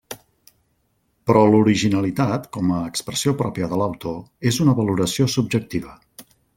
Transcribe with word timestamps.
Però 1.31 1.43
l'originalitat, 1.49 2.49
com 2.59 2.73
a 2.79 2.81
expressió 2.93 3.37
pròpia 3.45 3.71
de 3.75 3.83
l'autor, 3.83 4.19
és 4.53 4.61
una 4.67 4.79
valoració 4.83 5.33
subjectiva. 5.39 5.97